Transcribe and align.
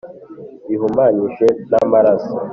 bihumanyije 0.67 1.47
n’amaraso, 1.69 2.33